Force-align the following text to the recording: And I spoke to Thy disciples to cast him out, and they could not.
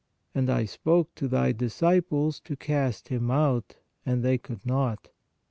And 0.33 0.49
I 0.49 0.65
spoke 0.65 1.13
to 1.13 1.27
Thy 1.27 1.51
disciples 1.51 2.39
to 2.45 2.55
cast 2.55 3.09
him 3.09 3.29
out, 3.29 3.75
and 4.03 4.23
they 4.23 4.39
could 4.39 4.65
not. 4.65 5.09